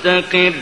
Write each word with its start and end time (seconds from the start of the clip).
مستقر 0.00 0.54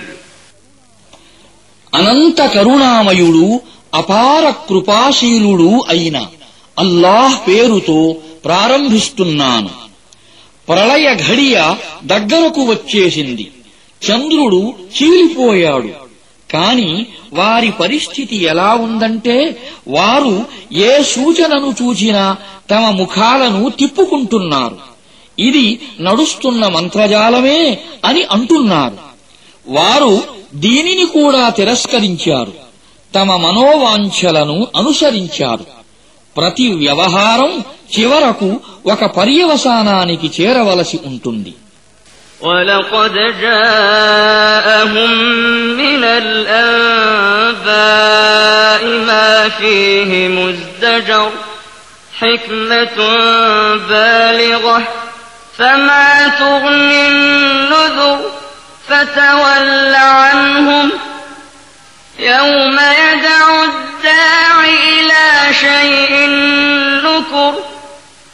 అనంత 1.93 2.41
కరుణామయుడు 2.55 3.47
అపార 3.93 4.45
కృపాశీలుడు 4.69 5.69
అయిన 5.93 6.17
అల్లాహ్ 6.77 7.37
పేరుతో 7.47 7.99
ప్రారంభిస్తున్నాను 8.45 9.73
ప్రళయ 10.69 11.07
ఘడియ 11.25 11.57
దగ్గరకు 12.05 12.63
వచ్చేసింది 12.71 13.47
చంద్రుడు 14.03 14.61
చీలిపోయాడు 14.97 15.93
కాని 16.51 16.91
వారి 17.33 17.71
పరిస్థితి 17.81 18.37
ఎలా 18.53 18.71
ఉందంటే 18.87 19.37
వారు 19.89 20.35
ఏ 20.85 20.93
సూచనను 21.13 21.71
చూచినా 21.81 22.25
తమ 22.71 22.85
ముఖాలను 23.01 23.63
తిప్పుకుంటున్నారు 23.79 24.79
ఇది 25.39 25.67
నడుస్తున్న 26.01 26.65
మంత్రజాలమే 26.75 27.61
అని 28.05 28.23
అంటున్నారు 28.35 28.99
వారు 29.67 30.13
దీనిని 30.65 31.07
కూడా 31.15 31.45
తిరస్కరించారు 31.51 32.55
తమ 33.15 33.31
మనోవాంఛలను 33.37 34.59
అనుసరించారు 34.77 35.67
ప్రతి 36.37 36.67
వ్యవహారం 36.75 37.53
చివరకు 37.95 38.49
ఒక 38.87 39.03
పర్యవసానానికి 39.19 40.29
చేరవలసి 40.37 40.99
ఉంటుంది 41.11 41.55
ولقد 42.43 43.15
جاءهم 43.41 45.11
من 45.75 46.03
الأنباء 47.57 48.83
ما 49.07 49.49
فيه 49.51 50.29
مزدجر 50.31 51.31
حكمة 52.13 52.97
بالغة 53.89 54.81
فما 55.55 56.09
تغني 56.31 57.09
النذر 57.09 58.19
فتول 58.90 59.96
عنهم 59.96 60.92
يوم 62.20 62.80
يدعو 62.80 63.64
الداع 63.64 64.64
إلى 64.64 65.54
شيء 65.54 66.30
نكر 67.04 67.54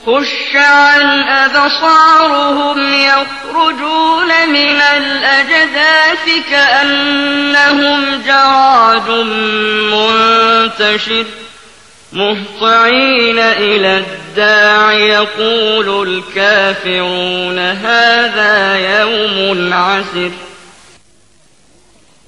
خش 0.06 0.56
عن 0.56 1.24
أبصارهم 1.24 2.94
يخرجون 2.94 4.50
من 4.50 4.82
الأجداث 4.82 6.30
كأنهم 6.50 8.22
جراد 8.26 9.10
منتشر 9.92 11.26
مهطعين 12.15 13.39
إلى 13.39 13.99
الداع 13.99 14.93
يقول 14.93 16.09
الكافرون 16.09 17.59
هذا 17.59 18.55
يوم 18.91 19.37
عسر 19.75 20.31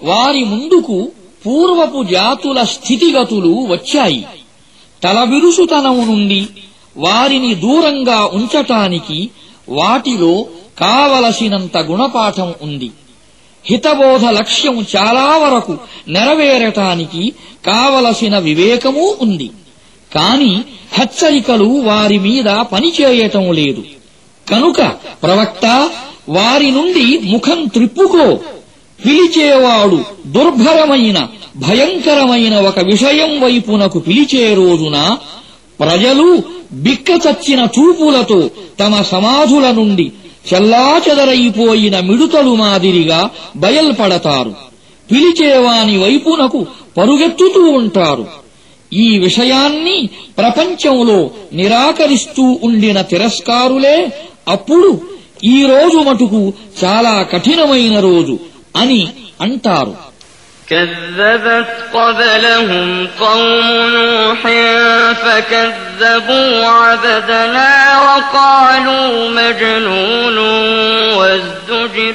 వారి 0.00 0.42
ముందుకు 0.45 0.97
పూర్వపు 1.45 2.00
జాతుల 2.11 2.58
స్థితిగతులు 2.72 3.53
వచ్చాయి 3.69 4.22
తలబిరుసుతనము 5.03 6.02
నుండి 6.05 6.40
వారిని 6.96 7.52
దూరంగా 7.57 8.20
ఉంచటానికి 8.39 9.18
వాటిలో 9.73 10.35
కావలసినంత 10.83 11.77
గుణపాఠం 11.89 12.51
ఉంది 12.63 12.90
హితబోధ 13.64 14.24
లక్ష్యం 14.39 14.77
చాలా 14.95 15.27
వరకు 15.39 15.74
నెరవేరటానికి 16.17 17.23
కావలసిన 17.67 18.35
వివేకమూ 18.46 19.05
ఉంది 19.24 19.48
కాని 20.16 20.62
హెచ్చరికలు 20.94 21.66
వారి 21.66 22.20
మీద 22.20 22.45
పనిచేయటం 22.45 23.54
లేదు. 23.54 23.84
కనుక 24.52 24.82
ప్రవక్త 25.23 25.90
వారి 26.30 26.72
నుండి 26.72 27.20
ముఖం 27.23 27.66
త్రిప్పుకో. 27.66 28.40
పిలిచేవాడు 29.06 30.04
దుర్భరమైన 30.28 31.28
భయంకరమైన 31.58 32.56
ఒక 32.56 32.80
విషయం 32.80 33.42
వైపునకు 33.44 34.00
పిలిచే 34.00 34.54
రోజున 34.54 35.18
ప్రజలు 35.80 36.44
బిక్కచచ్చిన 36.72 37.68
చూపులతో 37.80 38.50
తమ 38.80 39.02
సమాధుల 39.02 39.72
నుండి 39.72 40.12
చెల్లాచెదరైపోయిన 40.54 42.00
మిడుతలు 42.00 42.56
మాదిరిగా 42.56 43.30
బయల్పడతారు. 43.56 44.54
పిలిచేవాని 45.12 45.98
వైపునకు 45.98 46.66
పరుగెత్తుతూ 46.98 47.62
ఉంటారు. 47.62 48.46
ఈ 48.92 49.18
విషయాన్ని 49.18 49.98
ప్రపంచంలో 50.39 51.18
నిరాకరిస్తూ 51.52 52.45
ఉండిన 52.67 53.01
తిరస్కారులే 53.13 53.96
అప్పుడు 54.48 54.90
ఈ 55.46 55.58
రోజు 55.64 55.98
మటుకు 56.08 56.40
చాలా 56.83 57.14
కఠినమైన 57.33 57.95
రోజు 58.08 58.35
అని 58.77 59.02
అంటారు 59.40 59.92
كذبت 60.68 61.68
قبلهم 61.95 62.89
قوم 63.20 63.67
نوح 63.90 64.42
فكذبوا 65.14 66.51
عبدنا 66.79 67.70
وقالوا 68.01 69.08
مجنون 69.30 70.36
وازدجر 71.18 72.14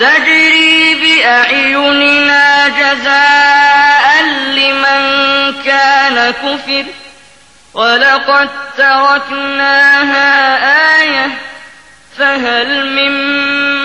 تجري 0.00 0.94
بأعيننا 0.94 2.68
جزاء 2.68 4.22
لمن 4.54 5.02
كان 5.64 6.30
كفر. 6.30 6.84
ولقد 7.74 8.48
تركناها 8.76 10.28
آية 11.02 11.30
فهل 12.18 12.86
من 12.86 13.12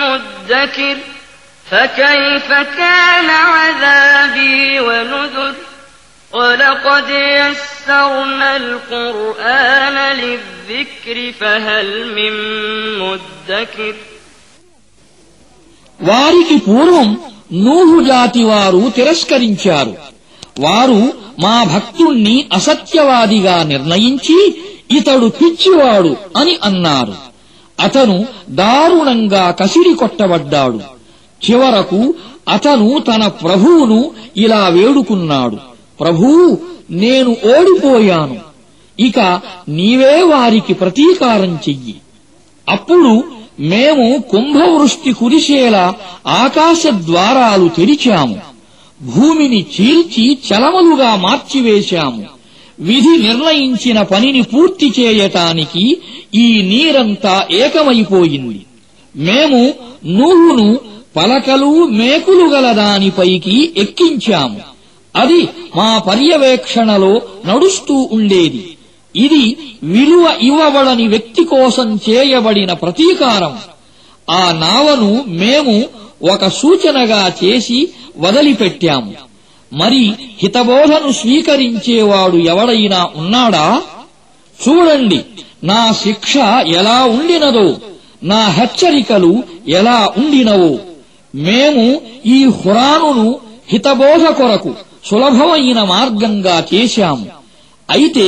مدكر؟ 0.00 0.96
فكيف 1.70 2.52
كان 2.52 3.30
عذابي 3.30 4.80
ونذر؟ 4.80 5.54
ولقد 6.32 7.08
يسرنا 7.08 8.56
القرآن 8.56 10.16
للذكر 10.16 11.32
فهل 11.40 12.14
من 12.14 12.32
مدكر؟ 12.98 13.94
వారికి 16.02 16.58
పూర్వం 16.58 17.18
నూహు 17.52 18.04
జాతి 18.04 18.44
వారు 18.44 18.92
తిరస్కరించారు. 18.96 19.94
వారు 20.60 21.12
మా 21.40 21.64
భక్తుణ్ణి 21.64 22.44
అసత్యవాదిగా 22.52 23.62
నిర్ణయించి 23.62 24.62
ఇతడు 24.90 25.26
పిచ్చివాడు 25.26 26.16
అని 26.36 26.58
అన్నారు. 26.64 27.14
అతను 27.80 28.26
దారుణంగా 28.50 29.50
కసిరి 29.50 29.94
కొట్టబడ్డాడు. 29.94 30.80
చివరకు 31.50 32.14
అతను 32.48 32.98
తన 32.98 33.26
ప్రభువును 33.26 34.10
ఇలా 34.36 34.68
వేడుకున్నాడు. 34.68 35.56
ప్రభూ 36.00 36.58
నేను 36.90 37.30
ఓడిపోయాను. 37.30 38.36
ఇక 39.00 39.40
నీవే 39.68 40.22
వారికి 40.22 40.74
ప్రతీకారం 40.74 41.58
చెయ్యి. 41.68 41.94
అప్పుడు 42.68 43.24
మేము 43.60 44.24
కుంభవృష్టి 44.30 45.12
కురిసేలా 45.12 45.94
ఆకాశ 46.26 46.86
ద్వారాలు 46.86 47.68
తెరిచాము. 47.68 48.38
భూమిని 49.02 49.66
చీల్చి 49.80 50.32
చలమలుగా 50.32 51.14
మార్చివేశాము. 51.14 52.24
విధి 52.80 53.16
నిర్ణయించిన 53.16 54.02
పనిని 54.02 54.42
పూర్తి 54.42 54.92
చేయటానికి 55.00 55.98
ఈ 56.34 56.62
నీరంతా 56.62 57.46
ఏకమైపోయింది. 57.50 58.60
మేము 59.16 59.74
నూహును 60.06 60.78
పలకలు 61.16 61.84
మేకులు 61.84 62.54
గల 62.54 62.72
దానిపైకి 62.72 63.72
ఎక్కించాము. 63.76 64.60
అది 65.16 65.48
మా 65.76 65.98
పర్యవేక్షణలో 65.98 67.22
నడుస్తూ 67.46 68.08
ఉండేది. 68.12 68.75
ఇది 69.16 69.56
విలువ 69.82 70.36
ఇవ్వబడని 70.40 71.08
వ్యక్తి 71.08 71.44
కోసం 71.44 72.00
చేయబడిన 72.10 72.72
ప్రతీకారం. 72.72 73.58
ఆ 74.30 74.52
నావను 74.52 75.24
మేము 75.28 75.84
ఒక 76.32 76.48
సూచనగా 76.48 77.32
చేసి 77.44 77.88
వదిలిపెట్టాము 78.18 79.12
మరి 79.72 80.12
హితబోధను 80.42 81.12
స్వీకరించేవాడు 81.12 82.36
ఎవడైనా 82.36 83.10
ఉన్నాడా? 83.16 83.82
చూడండి 84.60 85.20
నా 85.64 85.92
శిక్ష 85.92 86.36
ఎలా 86.66 87.04
ఉండినదో 87.04 87.76
నా 88.22 88.48
హెచ్చరికలు 88.48 89.42
ఎలా 89.68 90.12
ఉండినవో. 90.16 90.78
మేము 91.34 92.00
ఈ 92.26 92.44
హురానును 92.44 93.38
హితబోధ 93.68 94.24
కొరకు 94.28 94.74
సులభమైన 95.04 95.82
మార్గంగా 95.82 96.64
చేశాము. 96.74 97.35
అయితే 97.89 98.25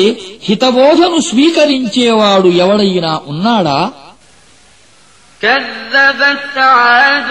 హితబోధను 0.48 1.20
స్వీకరించేవాడు 1.30 2.50
ఎవడైనా 2.64 3.12
ఉన్నాడా 3.32 3.80
كذبت 5.42 6.58
عاد 6.58 7.30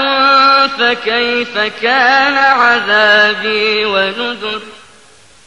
فكيف 0.78 1.54
كان 1.82 2.36
عذابي 2.60 3.84
ونذر 3.84 4.62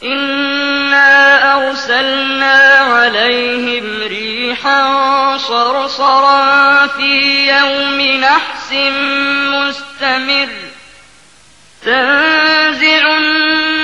إنا 0.02 1.10
أرسلنا 1.58 2.56
عليهم 2.92 3.84
ريحا 4.06 4.82
صرصرا 5.38 6.42
في 6.86 7.12
يوم 7.48 8.00
نحس 8.20 8.70
مستمر 9.52 10.48
تنزع 11.82 13.02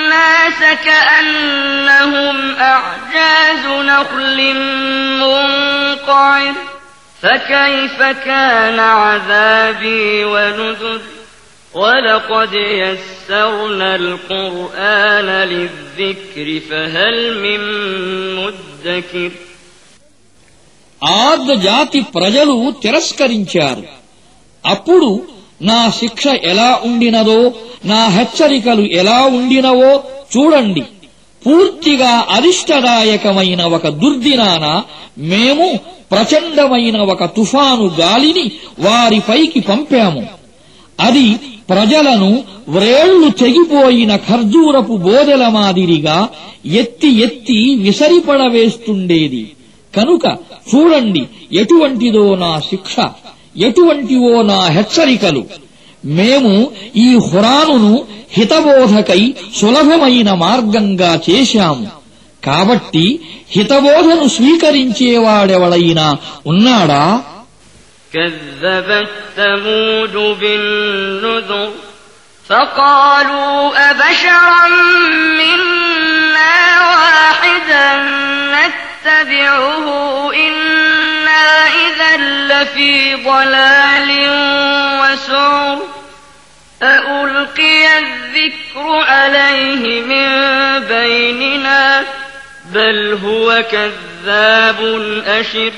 الناس 0.07 0.59
كأنهم 0.85 2.55
أعجاز 2.55 3.65
نخل 3.91 4.39
منقعر 5.19 6.53
فكيف 7.21 7.97
كان 8.25 8.79
عذابي 8.79 10.25
ونذر 10.25 11.01
ولقد 11.73 12.53
يسرنا 12.53 13.95
القرآن 13.95 15.29
للذكر 15.51 16.47
فهل 16.69 17.17
من 17.45 17.61
مدكر 18.35 19.31
ఆద్ 21.01 21.49
జాతి 21.67 21.99
ప్రజలు 22.15 22.55
తిరస్కరించారు 22.83 23.83
అప్పుడు 24.63 25.09
నా 25.62 25.90
శిక్ష 25.90 26.26
ఎలా 26.26 26.80
ఉండినదో 26.84 27.52
నా 27.84 28.08
హెచ్చరికలు 28.08 28.82
ఎలా 28.82 29.20
ఉండినవో 29.22 30.00
చూడండి. 30.36 30.80
పూర్తిగా 31.46 32.26
అరిష్టదాయకమైన 32.30 33.62
ఒక 33.62 33.88
దుర్దినాన 33.88 34.82
మేము 35.18 35.78
ప్రచండమైన 36.10 36.96
ఒక 36.96 37.24
తుఫాను 37.24 37.90
గాలిని 38.00 38.50
వారిపైకి 38.78 39.60
పంపాము. 39.60 40.26
అది 41.00 41.34
ప్రజలను 41.68 42.44
వ్రేళ్ళు 42.68 43.28
తెగిపోయిన 43.28 44.16
ఖర్జూరపు 44.16 44.92
బోదెల 44.96 45.48
మాదిరిగా 45.48 46.28
ఎత్తి 46.66 47.20
ఎత్తి 47.20 47.74
విసరిపడవేస్తుండేది. 47.74 49.52
కనుక 49.96 50.26
చూడండి 50.74 51.26
ఎటువంటిదో 51.52 52.34
నా 52.34 52.60
శిక్ష. 52.60 52.96
ఎటువంటివో 53.59 54.33
నా 54.51 54.59
హెచ్చరికలు 54.75 55.43
మేము 56.03 56.53
ఈ 57.03 57.09
హురానును 57.27 57.91
హితబోధకై 58.37 59.21
సులభమైన 59.59 60.29
మార్గంగా 60.43 61.11
చేశాము 61.27 61.85
కాబట్టి 62.43 63.05
హితబోధను 63.55 64.25
స్వీకరించేవాడెవడైనా 64.37 66.07
ఉన్నాడా 66.51 67.05
كذبت 68.13 69.09
ثمود 69.37 70.15
بالنذر 70.41 71.69
فقالوا 72.45 73.55
أبشرا 73.89 74.63
منا 75.39 76.57
واحدا 76.89 77.87
نتبعه 78.53 79.85
إنا 80.37 80.86
إذا 81.66 82.16
لفي 82.16 83.14
ضلال 83.14 84.10
وسعر 85.00 85.78
أألقي 86.82 87.98
الذكر 87.98 88.86
عليه 88.86 90.00
من 90.00 90.28
بيننا 90.88 92.04
بل 92.72 93.18
هو 93.24 93.64
كذاب 93.70 94.80
أشر 95.26 95.72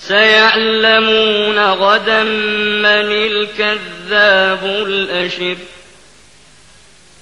سيعلمون 0.00 1.58
غدا 1.58 2.22
من 2.22 3.10
الكذاب 3.12 4.64
الأشر 4.64 5.56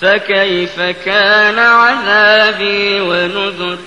فكيف 0.00 0.80
كان 0.80 1.58
عذابي 1.58 3.00
ونذر؟ 3.00 3.78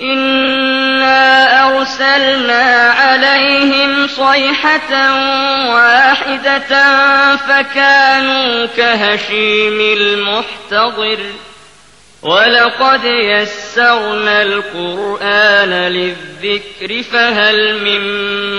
إنا 0.00 1.68
أرسلنا 1.68 2.90
عليهم 2.90 4.06
صيحة 4.06 4.92
واحدة 5.74 6.68
فكانوا 7.36 8.66
كهشيم 8.66 9.80
المحتضر. 9.80 11.18
ولقد 12.22 13.04
يسرنا 13.04 14.42
القرآن 14.42 15.70
للذكر 15.70 17.02
فهل 17.02 17.84
من 17.84 18.02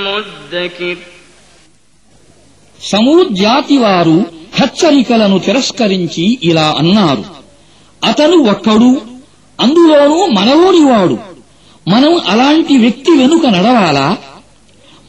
مدكر؟ 0.04 0.98
సమూద్ 2.84 3.42
వారు 3.78 4.26
హెచ్చరికలను 4.56 5.40
తిరస్కరించి 5.40 6.40
ఇలా 6.44 6.76
అన్నారు. 6.78 7.24
అతను 8.04 8.38
ఒక్కడు 8.38 9.02
అందులోనూ 9.60 10.26
మనలోనివాడు 10.26 11.18
మనం 11.88 12.22
అలాంటి 12.28 12.78
వ్యక్తి 12.78 13.12
వెనుక 13.12 13.46
నడవాలా? 13.46 14.18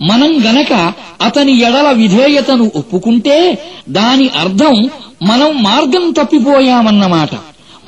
మనం 0.03 0.45
గనక 0.45 0.93
అతని 1.23 1.59
ఎడల 1.61 1.91
విధేయతను 1.91 2.73
ఒప్పుకుంటే 2.77 3.59
దాని 3.89 4.29
అర్థం 4.29 4.91
మనం 5.23 5.63
మార్గం 5.63 6.11
తప్పిపోయామన్నమాట. 6.11 7.29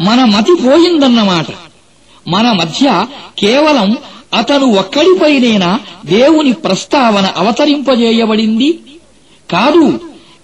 మన 0.00 0.24
మతి 0.24 0.54
పోయిందన్నమాట. 0.54 1.46
మన 2.28 2.52
మధ్య 2.52 3.06
కేవలం 3.38 3.96
అతను 4.34 4.66
ఒక్కడిపైనేనా 4.66 5.80
దేవుని 6.06 6.52
ప్రస్తావన 6.52 7.28
అవతరింపజేయబడింది? 7.36 8.78
కాదు. 9.50 10.00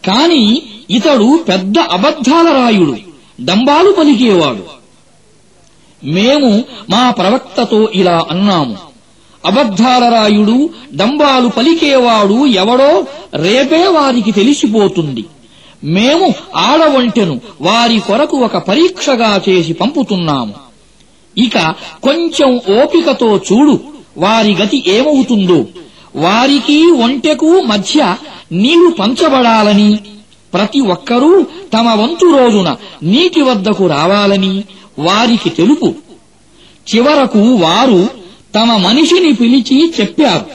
కాని 0.06 0.62
ఇతడు 0.90 1.44
పెద్ద 1.48 1.78
అబద్ధాల 1.78 2.52
రాయుడు 2.52 2.96
డంబాలు 3.40 3.92
పలికేవాడు. 3.92 4.80
మేము 6.04 6.64
మా 6.90 7.10
ప్రవక్తతో 7.10 7.88
ఇలా 7.94 8.26
అన్నాము. 8.30 8.76
అబద్ధాల 9.46 10.14
రాయుడు 10.14 10.70
డంబాలు 10.94 11.48
పలికేవాడు 11.48 12.46
ఎవడో 12.46 13.06
రేపే 13.34 13.86
వారికి 13.86 14.32
తెలిసిపోతుంది. 14.32 15.24
మేము 15.84 16.34
ఆడవంటెను 16.56 17.40
వారి 17.60 17.98
కొరకు 17.98 18.36
ఒక 18.36 18.56
పరీక్షగా 18.56 19.40
చేసి 19.48 19.72
పంపుతున్నాము. 19.72 20.54
ఇక 21.38 21.74
కొంచెం 22.02 22.60
ఓపికతో 22.82 23.36
చూడు 23.36 23.80
వారి 24.18 24.54
గతి 24.54 24.84
ఏమవుతుందో. 24.86 25.64
వారికి 26.16 26.90
ఒంటెకు 26.90 27.60
మధ్య 27.60 28.16
నీవు 28.52 28.90
పంచబడాలని 28.90 29.98
ప్రతి 30.54 30.80
ఒక్కరూ 30.80 31.46
తమ 31.72 31.88
వంతు 31.88 32.36
రోజున 32.38 32.76
నీటి 33.02 33.40
వద్దకు 33.40 33.86
రావాలని 33.86 34.64
వారికి 34.98 35.50
తెలుపు. 35.50 35.94
చివరకు 36.94 37.38
వారు 37.38 38.08
తమ 38.54 38.76
మనిషిని 38.76 39.32
పిలిచి 39.32 39.92
చెప్పారు. 40.00 40.46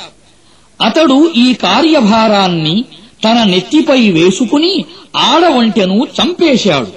అతడు 0.86 1.32
ఈ 1.36 1.54
కార్యభారాన్ని 1.54 2.86
తన 3.24 3.44
నెత్తిపై 3.44 4.10
వేసుకుని 4.10 4.86
ఆడవంటెను 5.16 6.08
చంపేశాడు. 6.22 6.88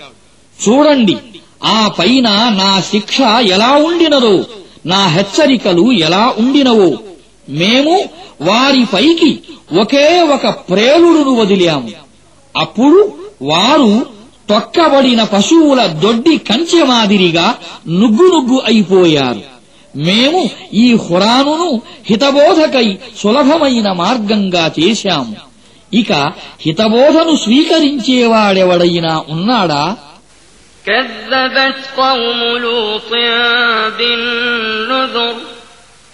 చూడండి 0.69 1.17
ఆ 1.65 1.89
పైన 1.99 2.29
నా 2.31 2.81
శిక్ష 2.81 3.21
ఎలా 3.43 3.73
ఉండినదో 3.73 4.45
నా 4.87 5.07
హెచ్చరికలు 5.07 5.93
ఎలా 5.93 6.35
ఉండినవో. 6.39 6.97
మేము 7.54 7.96
వారిపైకి 8.48 9.32
ఒకే 9.82 10.06
ఒక 10.36 10.46
ప్రేలుడును 10.70 11.34
వదిలాము 11.40 11.92
అప్పుడు 12.56 13.00
వారు 13.44 13.94
తొక్కబడిన 14.50 15.22
పశువుల 15.34 15.82
దొడ్డి 16.04 16.36
కంచె 16.50 16.82
మాదిరిగా 16.90 17.48
నుగ్గు 18.00 18.26
నుగ్గు 18.34 18.58
అయిపోయారు 18.66 19.42
మేము 19.94 20.42
ఈ 20.76 20.88
హురానును 21.04 21.70
హితబోధకై 22.10 22.88
సులభమైన 23.22 23.88
మార్గంగా 24.00 24.64
చేశాము 24.80 25.36
ఇక 25.92 26.12
హితబోధను 26.66 27.36
స్వీకరించేవాడెవడైనా 27.46 29.14
ఉన్నాడా 29.36 29.84
كذبت 30.86 31.78
قوم 31.98 32.40
لوط 32.58 33.12
بالنذر 33.98 35.36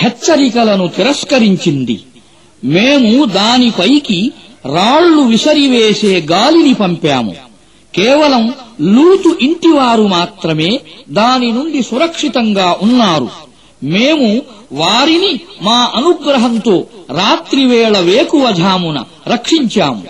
హెచ్చరికలను 0.00 0.88
తిరస్కరించింది. 0.88 2.00
మేము 2.64 3.24
దానిపైకి 3.24 4.32
రాళ్ళు 4.66 5.22
విసరివేసే 5.22 6.26
గాలిని 6.30 6.74
పంపాము. 6.74 7.36
కేవలం 7.94 8.54
లూతు 8.80 9.38
ఇంటివారు 9.40 10.02
మాత్రమే 10.02 10.80
దాని 11.08 11.52
నుండి 11.52 11.82
సురక్షితంగా 11.82 12.76
ఉన్నారు. 12.82 13.28
మేము 13.82 14.42
వారిని 14.72 15.40
మా 15.62 15.92
అనుగ్రహంతో 15.94 16.84
రాత్రివేళ 17.10 17.98
వేకువజామున 17.98 19.04
రక్షించాము. 19.28 20.02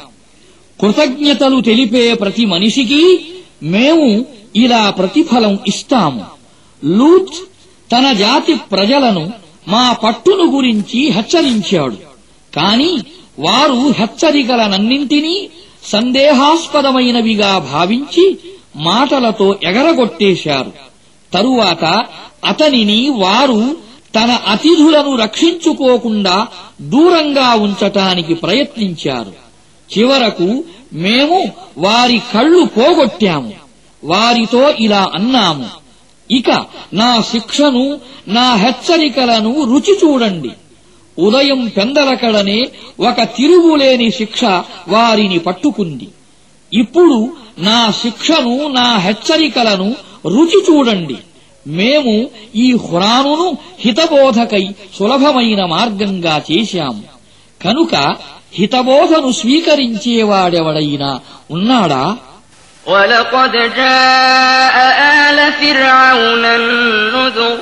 కృతజ్ఞతలు 0.80 1.60
తెలిపే 1.60 2.14
ప్రతి 2.14 2.46
మనిషికి 2.46 3.20
మేము 3.62 4.26
ఇలా 4.56 4.90
ప్రతిఫలం 4.90 5.58
ఇస్తాము. 5.66 6.24
లూత్ 6.84 7.34
తన 7.92 8.12
జాతి 8.12 8.54
ప్రజలను 8.54 9.49
మా 9.70 9.92
పట్టును 9.92 10.56
గురించి 10.56 11.10
హెచ్చరించాడు. 11.10 11.96
కాని 12.56 12.98
వారు 13.38 13.92
హెచ్చరికలనన్నింటినీ 13.92 15.48
సందేహాస్పదమైనవిగా 15.86 17.58
భావించి 17.58 18.38
మాటలతో 18.76 19.56
ఎగరగొట్టేశారు. 19.62 20.72
తరువాత 21.32 22.04
అతనిని 22.44 23.10
వారు 23.10 23.76
తన 24.14 24.30
అతిథులను 24.30 25.16
రక్షించుకోకుండా 25.16 26.46
దూరంగా 26.80 27.54
ఉంచటానికి 27.54 28.34
ప్రయత్నించారు. 28.34 29.32
చివరకు 29.98 30.64
మేము 30.92 31.52
వారి 31.78 32.22
కళ్ళు 32.34 32.64
పోగొట్టాము. 32.64 33.52
వారితో 34.04 34.70
ఇలా 34.70 35.10
అన్నాము. 35.14 35.79
ఇక 36.30 36.64
నా 36.92 37.20
శిక్షను 37.20 38.00
నా 38.28 38.54
హెచ్చరికలను 38.54 39.64
రుచి 39.64 39.98
చూడండి. 40.04 40.50
ఉదయం 41.18 41.68
పెందలకడనే 41.68 42.68
ఒక 43.00 43.22
తిరుగులేని 43.22 44.10
శిక్ష 44.10 44.44
వారిని 44.88 45.38
పట్టుకుంది. 45.38 46.08
ఇప్పుడు 46.72 47.32
నా 47.58 47.90
శిక్షను 47.90 48.68
నా 48.68 48.96
హెచ్చరికలను 48.96 49.94
రుచి 50.26 50.64
చూడండి. 50.70 51.16
మేము 51.66 52.30
ఈ 52.56 52.72
హురానును 52.72 53.58
హితబోధకై 53.78 54.68
సులభమైన 54.98 55.64
మార్గంగా 55.64 56.42
చేశాము 56.52 57.02
కనుక 57.64 58.16
హితబోధను 58.54 59.32
స్వీకరించేవాడెవడైనా 59.32 61.20
ఉన్నాడా? 61.50 62.16
ولقد 62.89 63.51
جاء 63.51 64.75
آل 65.25 65.53
فرعون 65.53 66.45
النذر 66.45 67.57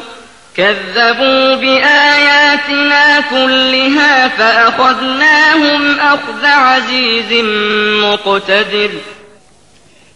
كذبوا 0.55 1.55
بآياتنا 1.55 3.05
كلها 3.23 4.27
فأخذناهم 4.29 5.81
أخذ 6.01 6.45
عزيز 6.45 7.31
مقتدر 8.03 8.91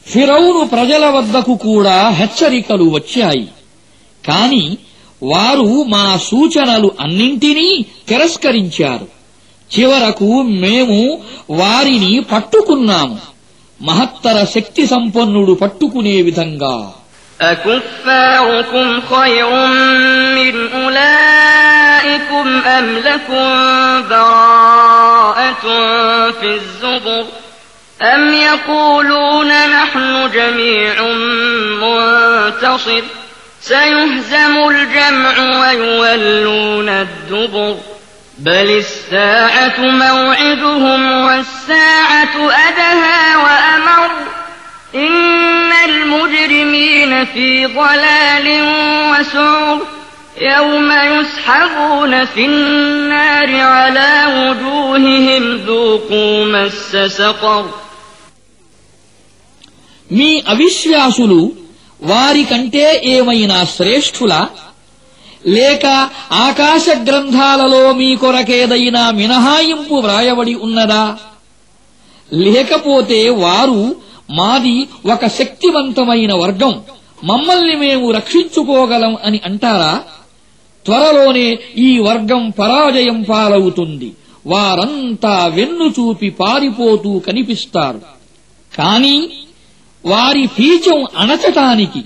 ఫిరౌను 0.05 0.61
ప్రజల 0.67 1.03
వద్దకు 1.15 1.53
కూడా 1.67 1.97
హెచ్చరికలు 2.19 2.85
వచ్చాయి 2.95 3.47
కాని 4.23 4.65
వారు 5.21 5.69
మా 5.93 6.05
సూచనలు 6.29 6.89
అన్నింటినీ 6.99 7.69
తిరస్కరించారు 8.09 9.07
చివరకు 9.71 10.29
మేము 10.63 10.99
వారిని 11.61 12.13
పట్టుకున్నాము 12.31 13.17
మహత్తర 13.81 14.37
శక్తి 14.55 14.83
సంపన్నుడు 14.93 15.53
పట్టుకునే 15.63 16.15
విధంగా 16.27 16.75
أكفاركم 17.53 19.01
خير 19.11 19.49
من 20.37 20.53
أولئكم 20.73 22.47
أم 22.67 22.97
لكم 22.97 23.47
براءة 24.09 25.65
في 26.31 26.49
الزبر 26.53 27.25
أم 28.01 28.33
يقولون 28.33 29.47
نحن 29.47 30.29
جميع 30.33 30.95
منتصر 31.83 33.03
سيهزم 33.61 34.69
الجمع 34.69 35.35
ويولون 35.61 36.89
الدبر 36.89 37.75
بل 38.41 38.69
الساعة 38.85 39.79
موعدهم 39.79 41.01
والساعة 41.25 42.35
أدهى 42.67 43.35
وأمر 43.43 44.09
إن 44.95 45.71
المجرمين 45.89 47.25
في 47.25 47.65
ضلال 47.65 48.47
وسعر 49.11 49.77
يوم 50.41 50.91
يسحبون 50.91 52.25
في 52.25 52.45
النار 52.45 53.49
على 53.61 54.11
وجوههم 54.37 55.43
ذوقوا 55.67 56.45
مس 56.45 56.91
سقر 57.17 57.65
మీ 60.17 60.29
అవిశ్వాసులు 60.53 61.39
వారికంటే 62.11 62.83
ఏమైనా 63.15 63.57
శ్రేష్ఠులా 63.75 64.41
లేక 65.46 66.10
ఆకాశ 66.32 66.86
గ్రంథాలలో 66.88 67.92
మీ 67.92 68.16
కొరకేదైనా 68.16 69.10
మినహాయింపు 69.10 69.94
వ్రాయబడి 69.94 70.54
ఉన్నదా? 70.54 71.16
లేకపోతే 72.32 73.28
వారు 73.28 73.96
మాది 74.30 74.88
ఒక 75.12 75.26
శక్తివంతమైన 75.26 76.34
వర్గం 76.34 76.80
మమ్మల్ని 77.24 77.76
మేము 77.76 78.10
రక్షించుకోగలం 78.10 79.16
అని 79.24 79.40
అంటారా? 79.44 80.02
త్వరలోనే 80.84 81.58
ఈ 81.78 81.98
వర్గం 81.98 82.50
పరాజయం 82.50 83.22
పాలవుతుంది. 83.22 84.12
వారంతా 84.46 85.46
వెన్ను 85.46 85.84
చూపి 85.84 86.30
పారిపోతూ 86.30 87.18
కనిపిస్తారు. 87.18 88.00
కాని 88.78 89.30
వారి 90.06 90.46
పీచం 90.46 91.04
అణచటానికి 91.18 92.04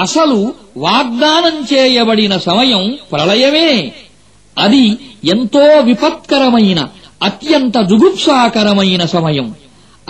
అసలు 0.00 0.54
వాగ్దానం 0.76 1.66
చేయబడిన 1.74 2.38
సమయం 2.38 2.98
ప్రళయమే. 3.12 3.92
అది 4.58 4.98
ఎంతో 5.24 5.80
విపత్కరమైన 5.80 6.88
అత్యంత 7.22 7.78
జుగుప్సాకరమైన 7.78 9.04
సమయం. 9.04 9.54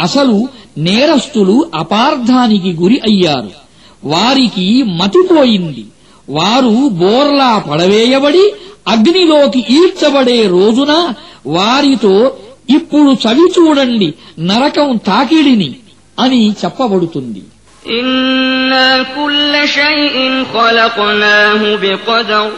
అసలు 0.01 0.49
నేరస్తులు 0.79 1.71
అపార్థానికి 1.75 2.73
గురి 2.73 2.99
అయ్యారు. 2.99 3.51
వారికి 4.05 4.83
మతిపోయింది. 4.83 5.85
వారు 6.31 6.89
బోర్లా 6.89 7.59
పడవేయబడి 7.59 8.55
అగ్నిలోకి 8.89 9.59
ఈడ్చబడే 9.59 10.47
రోజున 10.47 11.15
వారితో 11.47 12.37
ఇప్పుడు 12.71 13.13
చవి 13.13 13.53
చూడండి 13.59 14.15
నరకం 14.41 14.97
తాకిడిని 14.97 15.75
అని 16.21 16.51
చెప్పబడుతుంది. 16.51 17.43
إنا 17.87 19.03
كل 19.17 19.69
شيء 19.69 20.45
خلقناه 20.55 21.77
بقدر 21.77 22.51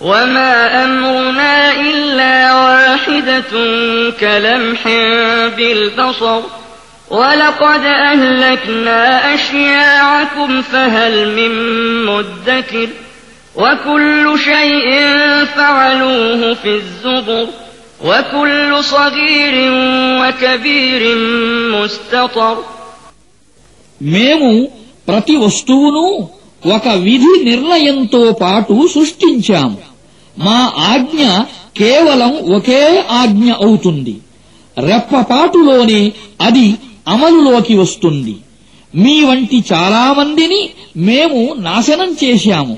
وما 0.00 0.84
أمرنا 0.84 1.80
إلا 1.80 2.54
واحدة 2.54 3.50
كلمح 4.20 4.84
بالبصر 5.56 6.40
ولقد 7.10 7.84
أهلكنا 7.84 9.34
أشياعكم 9.34 10.62
فهل 10.62 11.28
من 11.28 11.52
مدكر 12.06 12.88
وكل 13.54 14.38
شيء 14.44 15.08
فعلوه 15.56 16.54
في 16.54 16.68
الزبر 16.68 17.46
وكل 18.04 18.84
صغير 18.84 19.72
وكبير 20.22 21.16
مستطر 21.70 22.64
మేము 24.02 24.68
ప్రతి 25.08 25.36
వస్తువును 25.36 26.28
ఒక 26.74 26.88
విధి 26.88 27.44
నిర్ణయంతో 27.44 28.32
పాటు 28.32 28.88
సృష్టించాము. 28.94 29.76
మా 30.38 30.72
ఆజ్ఞ 30.76 31.26
కేవలం 31.76 32.54
ఒకే 32.56 33.04
ఆజ్ఞ 33.10 33.52
అవుతుంది. 33.52 34.16
రెప్పపాటులోనే 34.78 36.12
అది 36.40 36.74
అమలులోకి 37.08 37.76
వస్తుంది. 37.76 38.36
మీ 38.94 39.24
వంటి 39.24 39.64
చాలామందిని 39.72 40.70
మేము 40.96 41.54
నాశనం 41.58 42.16
చేశాము. 42.24 42.76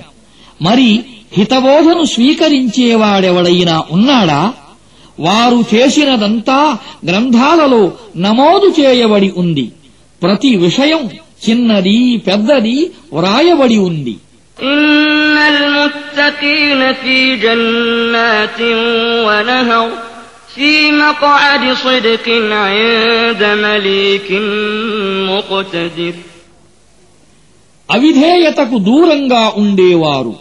మరి 0.63 1.01
హితబోధను 1.33 2.05
స్వీకరించేవాడెవడైనా 2.05 3.85
ఉన్నాడా? 3.91 4.55
వారు 5.21 5.65
చేసినదంతా 5.75 6.79
గ్రంథాలలో 7.09 7.93
నమోదు 8.17 8.81
చేయబడి 8.81 9.33
ఉంది. 9.37 9.69
ప్రతి 10.23 10.57
విషయం 10.57 11.11
చిన్నది 11.51 12.17
పెద్దది 12.17 12.91
వ్రాయబడి 13.13 13.77
ఉంది. 13.77 14.17
అవిధేయతకు 27.91 28.79
దూరంగా 28.79 29.53
ఉండేవారు 29.57 30.35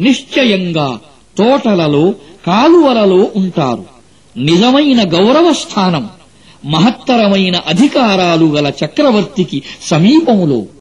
నిశ్చయంగా 0.00 0.98
తోటలలో 1.38 2.14
కాలువలలో 2.46 3.30
ఉంటారు. 3.36 3.84
నిజమైన 4.36 5.00
గౌరవ 5.08 5.52
స్థానం 5.52 6.08
మహత్తరమైన 6.64 7.56
అధికారాలు 7.66 8.44
గల 8.44 8.72
చక్రవర్తికి 8.84 9.62
సమీపములో 9.88 10.66